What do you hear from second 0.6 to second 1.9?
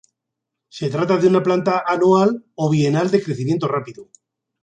Se trata de una planta